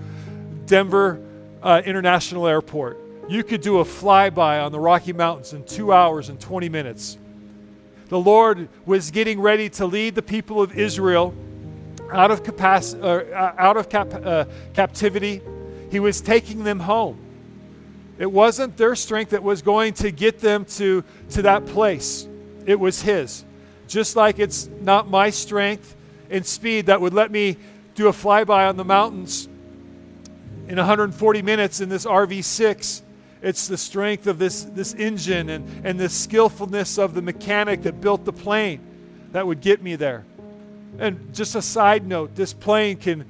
Denver 0.67 1.21
uh, 1.63 1.83
International 1.85 2.47
Airport. 2.47 2.99
You 3.29 3.45
could 3.45 3.61
do 3.61 3.79
a 3.79 3.85
flyby 3.85 4.65
on 4.65 4.73
the 4.73 4.81
Rocky 4.81 5.13
Mountains 5.13 5.53
in 5.53 5.65
two 5.65 5.93
hours 5.93 6.29
and 6.29 6.41
20 6.41 6.69
minutes 6.69 7.19
the 8.11 8.19
Lord 8.19 8.69
was 8.85 9.13
getting 9.13 9.41
ready 9.41 9.71
to 9.71 9.87
lead 9.87 10.17
the 10.17 10.23
people 10.23 10.61
of 10.61 10.77
Israel 10.77 11.33
out 12.13 12.33
of, 12.33 12.43
capac- 12.43 13.01
uh, 13.01 13.55
out 13.57 13.77
of 13.77 13.89
cap- 13.89 14.13
uh, 14.13 14.47
captivity. 14.75 15.41
He 15.93 16.01
was 16.01 16.21
taking 16.21 16.65
them 16.65 16.81
home. 16.81 17.19
It 18.19 18.31
wasn't 18.31 18.77
their 18.77 18.97
strength 18.97 19.31
that 19.31 19.45
was 19.45 19.63
going 19.63 19.95
to 19.95 20.11
get 20.11 20.41
them 20.41 20.65
to, 20.65 21.05
to 21.31 21.43
that 21.43 21.67
place, 21.67 22.27
it 22.67 22.79
was 22.79 23.01
His. 23.01 23.45
Just 23.87 24.17
like 24.17 24.41
it's 24.41 24.69
not 24.81 25.09
my 25.09 25.31
strength 25.31 25.95
and 26.31 26.45
speed 26.45 26.87
that 26.87 27.01
would 27.01 27.15
let 27.15 27.31
me 27.31 27.57
do 27.95 28.09
a 28.09 28.13
flyby 28.13 28.69
on 28.69 28.77
the 28.77 28.85
mountains 28.85 29.49
in 30.71 30.77
140 30.77 31.43
minutes 31.43 31.81
in 31.81 31.89
this 31.89 32.07
RV6 32.07 33.03
it's 33.43 33.67
the 33.67 33.77
strength 33.77 34.29
of 34.29 34.39
this, 34.39 34.63
this 34.63 34.95
engine 34.95 35.49
and, 35.49 35.85
and 35.85 35.99
the 35.99 36.09
skillfulness 36.09 36.97
of 36.97 37.15
the 37.15 37.23
mechanic 37.23 37.83
that 37.83 38.01
built 38.01 38.25
the 38.25 38.33
plane 38.33 38.81
that 39.33 39.47
would 39.47 39.61
get 39.61 39.83
me 39.83 39.97
there. 39.97 40.25
And 40.99 41.35
just 41.35 41.57
a 41.57 41.63
side 41.63 42.07
note 42.07 42.37
this 42.37 42.53
plane 42.53 42.99
can, 42.99 43.25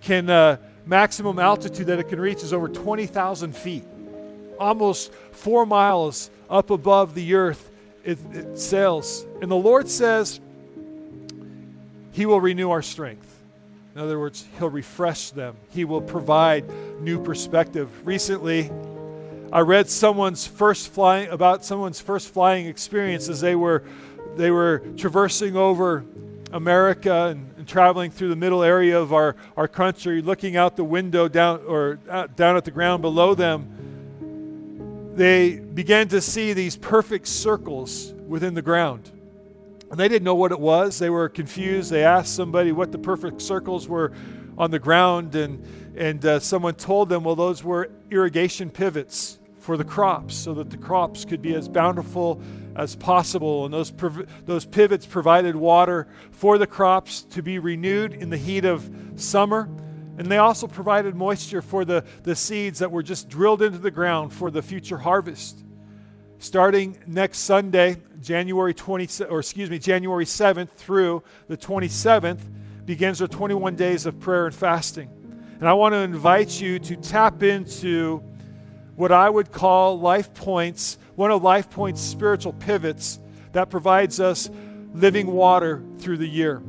can 0.00 0.30
uh, 0.30 0.56
maximum 0.86 1.38
altitude 1.38 1.88
that 1.88 1.98
it 1.98 2.08
can 2.08 2.18
reach 2.18 2.42
is 2.42 2.54
over 2.54 2.68
20,000 2.68 3.54
feet, 3.54 3.84
almost 4.58 5.12
four 5.32 5.66
miles 5.66 6.30
up 6.48 6.70
above 6.70 7.14
the 7.14 7.34
earth. 7.34 7.70
It, 8.04 8.18
it 8.32 8.58
sails. 8.58 9.26
And 9.42 9.50
the 9.50 9.56
Lord 9.56 9.88
says, 9.90 10.40
He 12.12 12.24
will 12.24 12.40
renew 12.40 12.70
our 12.70 12.82
strength. 12.82 13.35
In 13.96 14.02
other 14.02 14.20
words, 14.20 14.44
He'll 14.58 14.68
refresh 14.68 15.30
them. 15.30 15.56
He 15.70 15.86
will 15.86 16.02
provide 16.02 16.68
new 17.00 17.18
perspective. 17.18 17.88
Recently, 18.06 18.70
I 19.50 19.60
read 19.60 19.88
someone's 19.88 20.46
first 20.46 20.92
flying 20.92 21.30
about 21.30 21.64
someone's 21.64 21.98
first 21.98 22.28
flying 22.28 22.66
experience 22.66 23.30
as 23.30 23.40
they 23.40 23.56
were 23.56 23.84
they 24.36 24.50
were 24.50 24.82
traversing 24.98 25.56
over 25.56 26.04
America 26.52 27.28
and, 27.28 27.54
and, 27.56 27.66
traveling 27.66 28.10
through 28.10 28.28
the 28.28 28.36
middle 28.36 28.62
area 28.62 29.00
of 29.00 29.14
our, 29.14 29.34
our 29.56 29.66
country, 29.66 30.20
looking 30.20 30.58
out 30.58 30.76
the 30.76 30.84
window 30.84 31.26
down 31.26 31.62
or 31.66 31.98
uh, 32.10 32.26
down 32.36 32.58
at 32.58 32.66
the 32.66 32.70
ground 32.70 33.00
below 33.00 33.34
them. 33.34 35.14
They 35.14 35.56
began 35.56 36.08
to 36.08 36.20
see 36.20 36.52
these 36.52 36.76
perfect 36.76 37.28
circles 37.28 38.12
within 38.28 38.52
the 38.52 38.60
ground. 38.60 39.10
And 39.90 40.00
they 40.00 40.08
didn't 40.08 40.24
know 40.24 40.34
what 40.34 40.52
it 40.52 40.60
was. 40.60 40.98
They 40.98 41.10
were 41.10 41.28
confused. 41.28 41.90
They 41.90 42.04
asked 42.04 42.34
somebody 42.34 42.72
what 42.72 42.90
the 42.92 42.98
perfect 42.98 43.40
circles 43.40 43.88
were 43.88 44.12
on 44.58 44.70
the 44.70 44.78
ground, 44.78 45.34
and, 45.34 45.64
and 45.96 46.24
uh, 46.24 46.40
someone 46.40 46.74
told 46.74 47.08
them, 47.08 47.24
well, 47.24 47.36
those 47.36 47.62
were 47.62 47.90
irrigation 48.10 48.70
pivots 48.70 49.38
for 49.58 49.76
the 49.76 49.84
crops 49.84 50.34
so 50.34 50.54
that 50.54 50.70
the 50.70 50.76
crops 50.76 51.24
could 51.24 51.42
be 51.42 51.54
as 51.54 51.68
bountiful 51.68 52.40
as 52.74 52.96
possible. 52.96 53.64
And 53.64 53.74
those, 53.74 53.90
prov- 53.90 54.26
those 54.44 54.64
pivots 54.64 55.04
provided 55.04 55.56
water 55.56 56.06
for 56.30 56.56
the 56.56 56.66
crops 56.66 57.22
to 57.22 57.42
be 57.42 57.58
renewed 57.58 58.14
in 58.14 58.30
the 58.30 58.36
heat 58.36 58.64
of 58.64 58.88
summer. 59.16 59.68
And 60.18 60.26
they 60.30 60.38
also 60.38 60.66
provided 60.66 61.14
moisture 61.14 61.60
for 61.60 61.84
the, 61.84 62.04
the 62.22 62.36
seeds 62.36 62.78
that 62.78 62.90
were 62.90 63.02
just 63.02 63.28
drilled 63.28 63.60
into 63.60 63.78
the 63.78 63.90
ground 63.90 64.32
for 64.32 64.50
the 64.50 64.62
future 64.62 64.98
harvest. 64.98 65.65
Starting 66.38 66.98
next 67.06 67.38
Sunday, 67.38 67.96
January 68.20 68.74
20 68.74 69.24
or 69.24 69.40
excuse 69.40 69.70
me, 69.70 69.78
January 69.78 70.26
7th 70.26 70.70
through 70.70 71.22
the 71.48 71.56
27th 71.56 72.40
begins 72.84 73.22
our 73.22 73.28
21 73.28 73.74
days 73.74 74.04
of 74.04 74.20
prayer 74.20 74.46
and 74.46 74.54
fasting. 74.54 75.08
And 75.58 75.68
I 75.68 75.72
want 75.72 75.94
to 75.94 75.98
invite 75.98 76.60
you 76.60 76.78
to 76.78 76.96
tap 76.96 77.42
into 77.42 78.22
what 78.96 79.12
I 79.12 79.28
would 79.28 79.50
call 79.50 79.98
Life 79.98 80.34
Points, 80.34 80.98
one 81.14 81.30
of 81.30 81.42
Life 81.42 81.70
Point's 81.70 82.02
spiritual 82.02 82.52
pivots 82.52 83.18
that 83.52 83.70
provides 83.70 84.20
us 84.20 84.50
living 84.92 85.28
water 85.28 85.82
through 85.98 86.18
the 86.18 86.28
year. 86.28 86.62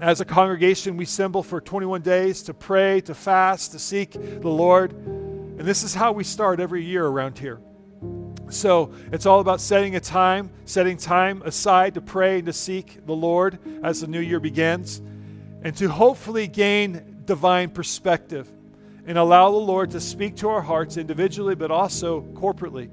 As 0.00 0.20
a 0.20 0.24
congregation, 0.26 0.98
we 0.98 1.04
assemble 1.04 1.42
for 1.42 1.60
21 1.60 2.02
days 2.02 2.42
to 2.42 2.54
pray, 2.54 3.00
to 3.02 3.14
fast, 3.14 3.72
to 3.72 3.78
seek 3.78 4.12
the 4.12 4.48
Lord. 4.48 4.92
And 4.92 5.60
this 5.60 5.82
is 5.82 5.94
how 5.94 6.12
we 6.12 6.24
start 6.24 6.60
every 6.60 6.84
year 6.84 7.06
around 7.06 7.38
here. 7.38 7.60
So 8.52 8.92
it's 9.12 9.26
all 9.26 9.40
about 9.40 9.60
setting 9.60 9.96
a 9.96 10.00
time, 10.00 10.50
setting 10.66 10.96
time 10.96 11.42
aside 11.42 11.94
to 11.94 12.00
pray 12.00 12.38
and 12.38 12.46
to 12.46 12.52
seek 12.52 13.04
the 13.06 13.14
Lord 13.14 13.58
as 13.82 14.00
the 14.00 14.06
new 14.06 14.20
year 14.20 14.40
begins, 14.40 14.98
and 15.62 15.76
to 15.76 15.88
hopefully 15.88 16.46
gain 16.46 17.22
divine 17.24 17.70
perspective 17.70 18.50
and 19.06 19.18
allow 19.18 19.50
the 19.50 19.56
Lord 19.56 19.90
to 19.92 20.00
speak 20.00 20.36
to 20.36 20.48
our 20.48 20.60
hearts 20.60 20.96
individually, 20.96 21.54
but 21.54 21.70
also 21.70 22.22
corporately. 22.34 22.90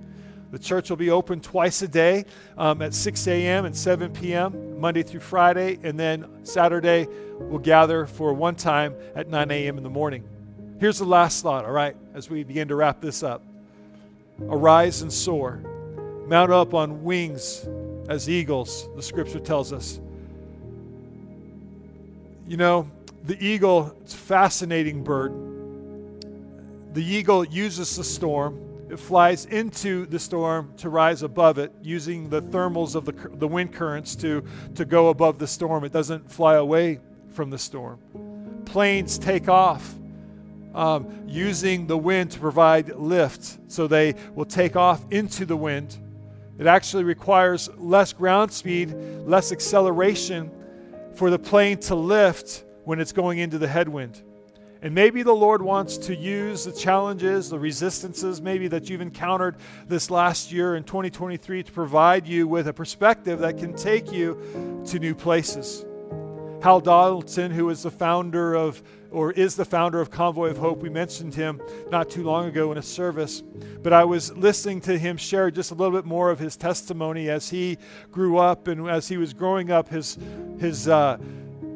The 0.52 0.60
church 0.60 0.90
will 0.90 0.98
be 0.98 1.12
open 1.12 1.42
twice 1.42 1.82
a 1.84 1.88
day 1.88 2.26
um, 2.58 2.82
at 2.82 2.94
6 2.94 3.28
a.m. 3.28 3.66
and 3.66 3.76
7 3.76 4.12
p.m., 4.14 4.80
Monday 4.80 5.04
through 5.04 5.20
Friday, 5.20 5.78
and 5.84 6.00
then 6.00 6.26
Saturday 6.44 7.08
we'll 7.38 7.60
gather 7.60 8.08
for 8.08 8.34
one 8.34 8.56
time 8.56 8.96
at 9.14 9.28
9 9.28 9.52
a.m. 9.52 9.78
in 9.78 9.84
the 9.84 9.90
morning. 9.90 10.28
Here's 10.80 10.98
the 10.98 11.06
last 11.06 11.44
thought, 11.44 11.66
all 11.66 11.72
right, 11.72 11.96
as 12.16 12.30
we 12.30 12.44
begin 12.44 12.70
to 12.70 12.76
wrap 12.76 13.02
this 13.02 13.22
up. 13.22 13.44
Arise 14.44 15.02
and 15.02 15.12
soar. 15.12 15.62
Mount 16.28 16.52
up 16.52 16.74
on 16.74 17.04
wings 17.04 17.68
as 18.08 18.30
eagles, 18.30 18.90
the 18.96 19.04
scripture 19.04 19.40
tells 19.40 19.72
us. 19.72 20.00
You 22.48 22.58
know, 22.58 22.90
the 23.24 23.38
eagle, 23.44 23.96
it's 24.02 24.14
a 24.14 24.18
fascinating 24.18 25.04
bird. 25.04 25.34
The 26.94 27.04
eagle 27.06 27.46
uses 27.46 27.96
the 27.96 28.04
storm. 28.04 28.60
It 28.90 29.00
flies 29.00 29.46
into 29.46 30.08
the 30.08 30.18
storm 30.18 30.74
to 30.78 30.90
rise 30.90 31.22
above 31.22 31.60
it, 31.60 31.72
using 31.84 32.30
the 32.30 32.42
thermals 32.42 32.96
of 32.96 33.06
the, 33.06 33.12
the 33.34 33.48
wind 33.48 33.74
currents 33.74 34.16
to, 34.18 34.44
to 34.74 34.86
go 34.86 35.10
above 35.10 35.38
the 35.38 35.46
storm. 35.46 35.84
It 35.84 35.92
doesn't 35.92 36.32
fly 36.32 36.56
away 36.56 37.00
from 37.30 37.52
the 37.52 37.60
storm. 37.60 38.00
Planes 38.66 39.20
take 39.20 39.48
off 39.48 39.99
um, 40.80 41.26
using 41.28 41.88
the 41.88 41.98
wind 41.98 42.32
to 42.32 42.40
provide 42.40 42.96
lift. 42.96 43.58
So 43.70 43.86
they 43.86 44.16
will 44.34 44.46
take 44.46 44.78
off 44.78 45.04
into 45.12 45.46
the 45.46 45.58
wind. 45.58 45.98
It 46.58 46.68
actually 46.68 47.04
requires 47.04 47.70
less 47.78 48.14
ground 48.14 48.54
speed, 48.54 48.94
less 49.26 49.52
acceleration 49.52 50.50
for 51.16 51.30
the 51.30 51.38
plane 51.38 51.80
to 51.80 51.96
lift 51.96 52.64
when 52.86 53.02
it's 53.02 53.12
going 53.12 53.40
into 53.40 53.58
the 53.58 53.68
headwind. 53.68 54.22
And 54.82 54.96
maybe 54.96 55.22
the 55.22 55.36
Lord 55.36 55.62
wants 55.62 55.98
to 55.98 56.16
use 56.16 56.64
the 56.64 56.72
challenges, 56.72 57.50
the 57.50 57.60
resistances, 57.60 58.42
maybe 58.42 58.70
that 58.70 58.90
you've 58.90 59.02
encountered 59.02 59.58
this 59.88 60.10
last 60.10 60.50
year 60.54 60.78
in 60.78 60.86
2023 60.86 61.64
to 61.64 61.72
provide 61.74 62.26
you 62.26 62.48
with 62.48 62.70
a 62.70 62.74
perspective 62.74 63.40
that 63.40 63.58
can 63.58 63.76
take 63.76 64.14
you 64.14 64.82
to 64.88 64.98
new 64.98 65.14
places. 65.14 65.84
Hal 66.62 66.82
Donaldson, 66.82 67.52
who 67.52 67.70
is 67.70 67.84
the 67.84 67.92
founder 67.92 68.54
of 68.54 68.84
or 69.12 69.32
is 69.32 69.56
the 69.56 69.66
founder 69.66 70.00
of 70.00 70.12
Convoy 70.12 70.50
of 70.50 70.58
Hope. 70.58 70.80
We 70.80 70.90
mentioned 70.90 71.34
him 71.34 71.60
not 71.90 72.10
too 72.10 72.24
long 72.24 72.46
ago 72.46 72.72
in 72.72 72.78
a 72.78 72.82
service, 72.82 73.42
but 73.82 73.92
I 73.92 74.04
was 74.04 74.32
listening 74.34 74.82
to 74.82 75.00
him 75.00 75.18
share 75.18 75.50
just 75.50 75.72
a 75.72 75.74
little 75.74 75.98
bit 75.98 76.06
more 76.06 76.30
of 76.30 76.38
his 76.38 76.56
testimony 76.56 77.30
as 77.30 77.50
he 77.50 77.78
grew 78.12 78.38
up 78.38 78.68
and 78.68 78.88
as 78.88 79.08
he 79.08 79.18
was 79.18 79.34
growing 79.34 79.72
up. 79.72 79.90
His 79.90 80.18
his 80.60 80.88
uh, 80.88 81.18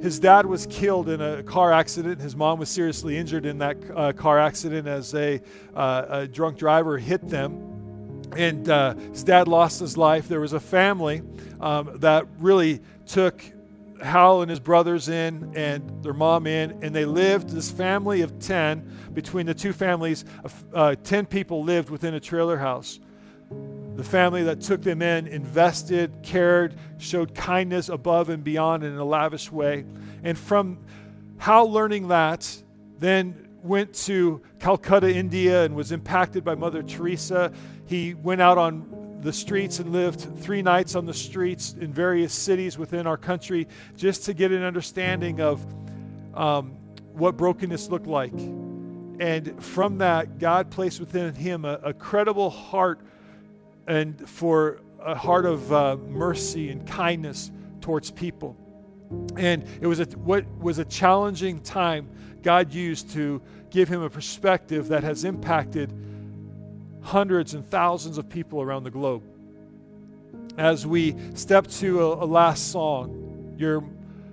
his 0.02 0.20
dad 0.20 0.46
was 0.46 0.68
killed 0.68 1.08
in 1.08 1.22
a 1.22 1.42
car 1.44 1.72
accident. 1.72 2.20
His 2.20 2.36
mom 2.36 2.60
was 2.60 2.68
seriously 2.68 3.18
injured 3.18 3.46
in 3.46 3.58
that 3.60 3.78
uh, 3.96 4.12
car 4.12 4.38
accident 4.38 4.86
as 4.86 5.16
a, 5.16 5.42
uh, 5.74 6.06
a, 6.10 6.28
drunk 6.28 6.58
driver 6.58 6.98
hit 6.98 7.30
them. 7.30 8.30
And 8.36 8.68
uh, 8.68 8.96
his 8.96 9.24
dad 9.24 9.48
lost 9.48 9.80
his 9.80 9.96
life. 9.96 10.28
There 10.28 10.42
was 10.42 10.52
a 10.52 10.60
family 10.60 11.22
um, 11.62 11.90
that 12.00 12.28
really 12.40 12.82
took 13.06 13.42
Hal 14.04 14.42
and 14.42 14.50
his 14.50 14.60
brothers 14.60 15.10
in 15.10 15.54
and 15.56 16.04
their 16.04 16.14
mom 16.14 16.46
in, 16.46 16.84
and 16.84 16.94
they 16.96 17.06
lived, 17.06 17.50
this 17.50 17.72
family 17.72 18.22
of 18.22 18.40
10, 18.40 19.12
between 19.14 19.46
the 19.46 19.54
two 19.54 19.74
families, 19.74 20.26
uh, 20.74 20.96
10 21.04 21.26
people 21.26 21.64
lived 21.64 21.90
within 21.90 22.14
a 22.14 22.20
trailer 22.20 22.58
house. 22.58 23.00
The 23.96 24.04
family 24.04 24.44
that 24.44 24.62
took 24.62 24.82
them 24.82 25.02
in 25.02 25.28
invested, 25.28 26.24
cared, 26.24 26.76
showed 26.98 27.36
kindness 27.36 27.90
above 27.90 28.30
and 28.30 28.44
beyond 28.44 28.84
in 28.84 28.98
a 28.98 29.06
lavish 29.06 29.52
way. 29.52 29.86
And 30.24 30.38
from 30.38 30.80
Hal 31.38 31.72
learning 31.72 32.08
that, 32.08 32.64
then 32.98 33.50
went 33.62 33.94
to 33.94 34.42
Calcutta, 34.60 35.14
India, 35.14 35.64
and 35.64 35.76
was 35.76 35.92
impacted 35.92 36.44
by 36.44 36.56
Mother 36.56 36.84
Teresa. 36.84 37.54
He 37.86 38.14
went 38.14 38.42
out 38.42 38.58
on 38.58 39.03
the 39.24 39.34
streets 39.34 39.80
and 39.80 39.92
lived 39.92 40.40
three 40.40 40.62
nights 40.62 40.96
on 40.96 41.06
the 41.06 41.14
streets 41.14 41.76
in 41.80 41.94
various 41.94 42.34
cities 42.34 42.78
within 42.78 43.08
our 43.08 43.18
country 43.18 43.68
just 43.96 44.26
to 44.26 44.34
get 44.34 44.52
an 44.52 44.64
understanding 44.64 45.42
of 45.42 45.66
um, 46.34 46.72
what 47.14 47.38
brokenness 47.38 47.90
looked 47.90 48.08
like. 48.08 48.34
And 49.20 49.64
from 49.64 50.00
that, 50.00 50.40
God 50.40 50.70
placed 50.70 51.00
within 51.00 51.34
him 51.34 51.66
a, 51.66 51.80
a 51.84 51.94
credible 51.94 52.50
heart 52.50 53.00
and 53.88 54.28
for 54.28 54.82
a 55.00 55.16
heart 55.16 55.46
of 55.46 55.72
uh, 55.72 55.98
mercy 56.08 56.70
and 56.70 56.86
kindness 56.88 57.52
towards 57.82 58.12
people. 58.12 58.58
And 59.38 59.64
it 59.82 59.88
was 59.88 60.00
a, 60.00 60.06
what 60.06 60.46
was 60.58 60.80
a 60.80 60.86
challenging 60.86 61.62
time 61.62 62.10
God 62.42 62.74
used 62.74 63.12
to 63.12 63.42
give 63.70 63.88
him 63.88 64.02
a 64.02 64.10
perspective 64.10 64.90
that 64.90 65.04
has 65.04 65.24
impacted 65.24 65.94
hundreds 67.04 67.54
and 67.54 67.66
thousands 67.70 68.18
of 68.18 68.30
people 68.30 68.62
around 68.62 68.84
the 68.84 68.92
globe. 68.92 69.24
As 70.58 70.88
we 70.88 71.16
step 71.36 71.68
to 71.68 72.02
a, 72.02 72.24
a 72.24 72.26
last 72.26 72.72
song, 72.72 73.56
you're, 73.58 73.84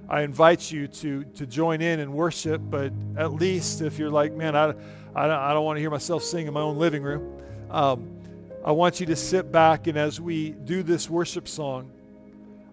I 0.08 0.22
invite 0.22 0.70
you 0.70 0.86
to, 0.88 1.24
to 1.24 1.46
join 1.46 1.80
in 1.80 2.00
and 2.00 2.12
worship, 2.12 2.60
but 2.64 2.92
at 3.16 3.32
least 3.32 3.82
if 3.82 3.98
you're 3.98 4.10
like, 4.10 4.32
man, 4.32 4.56
I, 4.56 4.74
I, 5.14 5.50
I 5.50 5.52
don't 5.52 5.64
want 5.64 5.76
to 5.76 5.80
hear 5.80 5.90
myself 5.90 6.22
sing 6.22 6.46
in 6.46 6.54
my 6.54 6.60
own 6.60 6.78
living 6.78 7.02
room, 7.02 7.40
um, 7.70 8.16
I 8.64 8.72
want 8.72 9.00
you 9.00 9.06
to 9.06 9.16
sit 9.16 9.50
back 9.50 9.86
and 9.86 9.96
as 9.96 10.20
we 10.20 10.50
do 10.50 10.82
this 10.82 11.08
worship 11.08 11.48
song, 11.48 11.90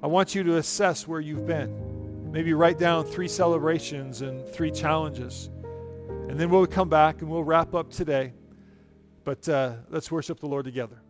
I 0.04 0.08
want 0.08 0.36
you 0.36 0.44
to 0.44 0.58
assess 0.58 1.08
where 1.08 1.20
you've 1.20 1.48
been. 1.48 2.32
Maybe 2.32 2.54
write 2.54 2.78
down 2.78 3.06
three 3.06 3.28
celebrations 3.28 4.22
and 4.22 4.48
three 4.50 4.70
challenges. 4.70 5.50
And 6.28 6.38
then 6.38 6.50
we'll 6.50 6.68
come 6.68 6.90
back 6.90 7.22
and 7.22 7.32
we'll 7.32 7.44
wrap 7.44 7.74
up 7.74 7.90
today. 7.90 8.34
But 9.28 9.50
uh, 9.50 9.74
let's 9.90 10.10
worship 10.10 10.40
the 10.40 10.48
Lord 10.48 10.64
together. 10.64 11.02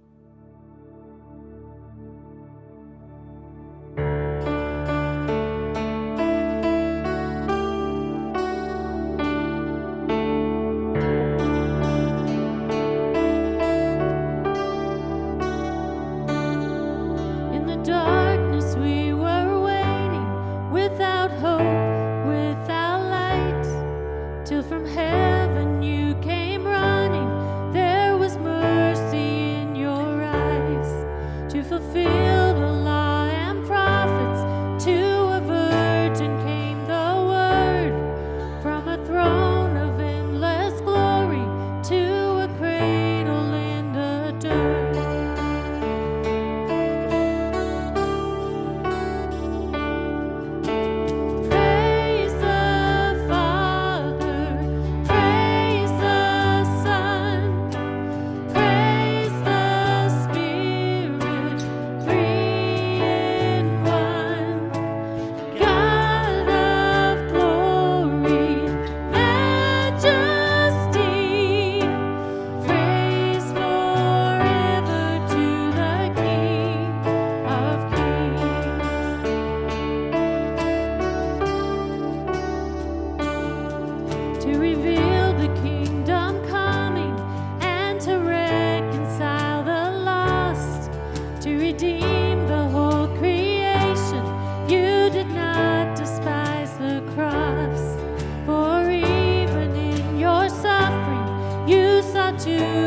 to 102.56 102.87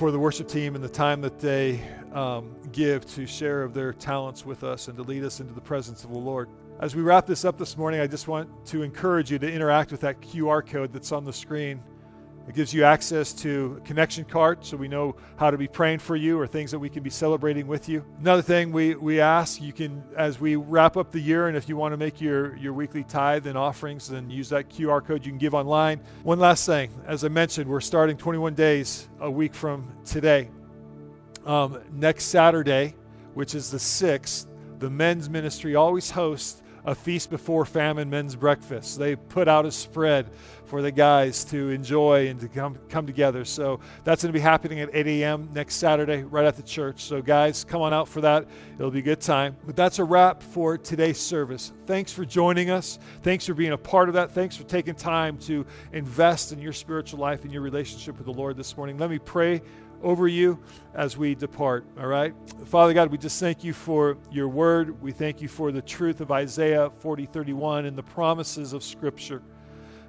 for 0.00 0.10
the 0.10 0.18
worship 0.18 0.48
team 0.48 0.74
and 0.74 0.82
the 0.82 0.88
time 0.88 1.20
that 1.20 1.38
they 1.38 1.78
um, 2.14 2.56
give 2.72 3.04
to 3.04 3.26
share 3.26 3.62
of 3.62 3.74
their 3.74 3.92
talents 3.92 4.46
with 4.46 4.64
us 4.64 4.88
and 4.88 4.96
to 4.96 5.02
lead 5.02 5.22
us 5.22 5.40
into 5.40 5.52
the 5.52 5.60
presence 5.60 6.04
of 6.04 6.10
the 6.10 6.18
Lord. 6.18 6.48
As 6.80 6.96
we 6.96 7.02
wrap 7.02 7.26
this 7.26 7.44
up 7.44 7.58
this 7.58 7.76
morning, 7.76 8.00
I 8.00 8.06
just 8.06 8.26
want 8.26 8.48
to 8.68 8.82
encourage 8.82 9.30
you 9.30 9.38
to 9.38 9.52
interact 9.52 9.92
with 9.92 10.00
that 10.00 10.18
QR 10.22 10.66
code 10.66 10.90
that's 10.94 11.12
on 11.12 11.26
the 11.26 11.34
screen. 11.34 11.82
It 12.48 12.54
gives 12.54 12.74
you 12.74 12.84
access 12.84 13.32
to 13.34 13.80
a 13.80 13.86
connection 13.86 14.24
card 14.24 14.64
so 14.64 14.76
we 14.76 14.88
know 14.88 15.14
how 15.36 15.50
to 15.50 15.58
be 15.58 15.68
praying 15.68 16.00
for 16.00 16.16
you 16.16 16.38
or 16.38 16.46
things 16.46 16.70
that 16.72 16.78
we 16.78 16.88
can 16.88 17.02
be 17.02 17.10
celebrating 17.10 17.66
with 17.66 17.88
you. 17.88 18.04
Another 18.18 18.42
thing 18.42 18.72
we, 18.72 18.94
we 18.96 19.20
ask, 19.20 19.60
you 19.62 19.72
can, 19.72 20.02
as 20.16 20.40
we 20.40 20.56
wrap 20.56 20.96
up 20.96 21.12
the 21.12 21.20
year, 21.20 21.46
and 21.48 21.56
if 21.56 21.68
you 21.68 21.76
want 21.76 21.92
to 21.92 21.96
make 21.96 22.20
your, 22.20 22.56
your 22.56 22.72
weekly 22.72 23.04
tithe 23.04 23.46
and 23.46 23.56
offerings, 23.56 24.08
then 24.08 24.30
use 24.30 24.48
that 24.48 24.68
QR 24.68 25.04
code 25.04 25.24
you 25.24 25.30
can 25.30 25.38
give 25.38 25.54
online. 25.54 26.00
One 26.22 26.40
last 26.40 26.66
thing, 26.66 26.90
as 27.06 27.24
I 27.24 27.28
mentioned, 27.28 27.70
we're 27.70 27.80
starting 27.80 28.16
21 28.16 28.54
days 28.54 29.08
a 29.20 29.30
week 29.30 29.54
from 29.54 29.92
today. 30.04 30.50
Um, 31.46 31.80
next 31.92 32.24
Saturday, 32.24 32.94
which 33.34 33.54
is 33.54 33.70
the 33.70 33.78
6th, 33.78 34.46
the 34.80 34.90
men's 34.90 35.30
ministry 35.30 35.76
always 35.76 36.10
hosts 36.10 36.62
a 36.84 36.94
feast 36.94 37.30
before 37.30 37.64
famine 37.64 38.08
men's 38.10 38.36
breakfast. 38.36 38.98
They 38.98 39.16
put 39.16 39.48
out 39.48 39.66
a 39.66 39.72
spread 39.72 40.30
for 40.64 40.82
the 40.82 40.92
guys 40.92 41.44
to 41.46 41.70
enjoy 41.70 42.28
and 42.28 42.38
to 42.40 42.48
come, 42.48 42.78
come 42.88 43.06
together. 43.06 43.44
So 43.44 43.80
that's 44.04 44.22
going 44.22 44.32
to 44.32 44.38
be 44.38 44.42
happening 44.42 44.80
at 44.80 44.90
8 44.92 45.06
a.m. 45.08 45.48
next 45.52 45.76
Saturday, 45.76 46.22
right 46.22 46.44
at 46.44 46.56
the 46.56 46.62
church. 46.62 47.02
So, 47.02 47.20
guys, 47.20 47.64
come 47.64 47.82
on 47.82 47.92
out 47.92 48.08
for 48.08 48.20
that. 48.20 48.46
It'll 48.78 48.90
be 48.90 49.00
a 49.00 49.02
good 49.02 49.20
time. 49.20 49.56
But 49.66 49.74
that's 49.74 49.98
a 49.98 50.04
wrap 50.04 50.42
for 50.42 50.78
today's 50.78 51.18
service. 51.18 51.72
Thanks 51.86 52.12
for 52.12 52.24
joining 52.24 52.70
us. 52.70 53.00
Thanks 53.22 53.46
for 53.46 53.54
being 53.54 53.72
a 53.72 53.78
part 53.78 54.08
of 54.08 54.14
that. 54.14 54.30
Thanks 54.30 54.56
for 54.56 54.64
taking 54.64 54.94
time 54.94 55.38
to 55.38 55.66
invest 55.92 56.52
in 56.52 56.60
your 56.60 56.72
spiritual 56.72 57.18
life 57.18 57.42
and 57.42 57.52
your 57.52 57.62
relationship 57.62 58.16
with 58.16 58.26
the 58.26 58.32
Lord 58.32 58.56
this 58.56 58.76
morning. 58.76 58.96
Let 58.96 59.10
me 59.10 59.18
pray 59.18 59.60
over 60.02 60.28
you 60.28 60.58
as 60.94 61.16
we 61.16 61.34
depart. 61.34 61.84
All 61.98 62.06
right? 62.06 62.34
Father 62.66 62.92
God, 62.92 63.10
we 63.10 63.18
just 63.18 63.38
thank 63.40 63.64
you 63.64 63.72
for 63.72 64.16
your 64.30 64.48
word. 64.48 65.00
We 65.00 65.12
thank 65.12 65.40
you 65.40 65.48
for 65.48 65.72
the 65.72 65.82
truth 65.82 66.20
of 66.20 66.30
Isaiah 66.30 66.90
40 66.98 67.26
31 67.26 67.86
and 67.86 67.96
the 67.96 68.02
promises 68.02 68.72
of 68.72 68.82
Scripture. 68.82 69.42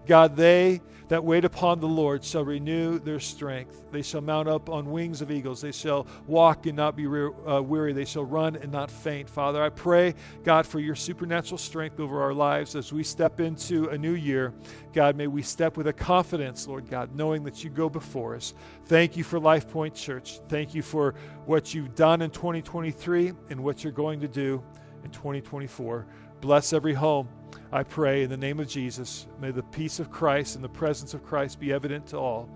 God, 0.05 0.35
they 0.35 0.81
that 1.11 1.25
wait 1.25 1.43
upon 1.43 1.81
the 1.81 1.87
Lord 1.89 2.23
shall 2.23 2.45
renew 2.45 2.97
their 2.97 3.19
strength. 3.19 3.83
They 3.91 4.01
shall 4.01 4.21
mount 4.21 4.47
up 4.47 4.69
on 4.69 4.89
wings 4.91 5.21
of 5.21 5.29
eagles. 5.29 5.59
They 5.59 5.73
shall 5.73 6.07
walk 6.25 6.67
and 6.67 6.77
not 6.77 6.95
be 6.95 7.05
re- 7.05 7.33
uh, 7.45 7.61
weary. 7.61 7.91
They 7.91 8.05
shall 8.05 8.23
run 8.23 8.55
and 8.55 8.71
not 8.71 8.89
faint. 8.89 9.29
Father, 9.29 9.61
I 9.61 9.67
pray, 9.67 10.15
God, 10.45 10.65
for 10.65 10.79
your 10.79 10.95
supernatural 10.95 11.57
strength 11.57 11.99
over 11.99 12.21
our 12.21 12.33
lives 12.33 12.77
as 12.77 12.93
we 12.93 13.03
step 13.03 13.41
into 13.41 13.89
a 13.89 13.97
new 13.97 14.13
year. 14.13 14.53
God, 14.93 15.17
may 15.17 15.27
we 15.27 15.41
step 15.41 15.75
with 15.75 15.87
a 15.87 15.93
confidence, 15.93 16.65
Lord 16.65 16.89
God, 16.89 17.13
knowing 17.13 17.43
that 17.43 17.61
you 17.61 17.69
go 17.69 17.89
before 17.89 18.33
us. 18.33 18.53
Thank 18.85 19.17
you 19.17 19.25
for 19.25 19.37
Life 19.37 19.67
Point 19.67 19.93
Church. 19.93 20.39
Thank 20.47 20.73
you 20.73 20.81
for 20.81 21.13
what 21.45 21.73
you've 21.73 21.93
done 21.93 22.21
in 22.21 22.31
2023 22.31 23.33
and 23.49 23.61
what 23.61 23.83
you're 23.83 23.91
going 23.91 24.21
to 24.21 24.29
do 24.29 24.63
in 25.03 25.11
2024. 25.11 26.07
Bless 26.39 26.71
every 26.71 26.93
home. 26.93 27.27
I 27.73 27.83
pray 27.83 28.23
in 28.23 28.29
the 28.29 28.37
name 28.37 28.59
of 28.59 28.67
Jesus, 28.67 29.27
may 29.39 29.51
the 29.51 29.63
peace 29.63 29.99
of 29.99 30.11
Christ 30.11 30.55
and 30.55 30.63
the 30.63 30.69
presence 30.69 31.13
of 31.13 31.23
Christ 31.25 31.59
be 31.59 31.71
evident 31.71 32.05
to 32.07 32.17
all. 32.17 32.49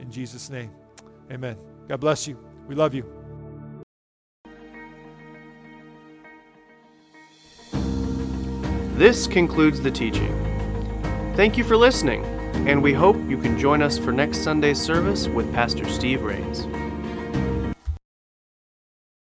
In 0.00 0.10
Jesus' 0.10 0.50
name, 0.50 0.70
amen. 1.30 1.56
God 1.86 2.00
bless 2.00 2.26
you. 2.26 2.36
We 2.66 2.74
love 2.74 2.92
you. 2.92 3.04
This 8.96 9.26
concludes 9.26 9.80
the 9.80 9.90
teaching. 9.90 10.32
Thank 11.36 11.56
you 11.56 11.62
for 11.64 11.76
listening, 11.76 12.24
and 12.66 12.82
we 12.82 12.92
hope 12.92 13.16
you 13.28 13.38
can 13.38 13.58
join 13.58 13.82
us 13.82 13.98
for 13.98 14.10
next 14.10 14.38
Sunday's 14.38 14.80
service 14.80 15.28
with 15.28 15.52
Pastor 15.52 15.86
Steve 15.88 16.22
Rains. 16.22 16.66